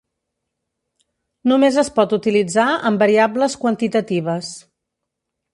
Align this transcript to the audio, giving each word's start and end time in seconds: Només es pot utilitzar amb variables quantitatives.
Només 1.51 1.77
es 1.83 1.91
pot 1.99 2.17
utilitzar 2.19 2.65
amb 2.91 3.05
variables 3.05 3.59
quantitatives. 3.67 4.53